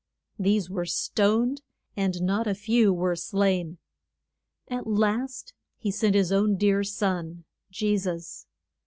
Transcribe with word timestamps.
These 0.39 0.67
were 0.67 0.87
stoned, 0.87 1.61
and 1.95 2.23
not 2.23 2.47
a 2.47 2.55
few 2.55 2.91
were 2.91 3.15
slain. 3.15 3.77
At 4.67 4.87
last 4.87 5.53
he 5.77 5.91
sent 5.91 6.15
his 6.15 6.31
own 6.31 6.57
dear 6.57 6.83
son, 6.83 7.43
Je 7.69 7.95
sus. 7.99 8.47